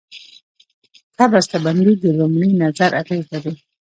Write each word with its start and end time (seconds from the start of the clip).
ښه 1.15 1.25
بسته 1.33 1.57
بندي 1.65 1.93
د 1.99 2.05
لومړي 2.19 2.49
نظر 2.63 2.89
اغېز 3.01 3.25
لري. 3.33 3.53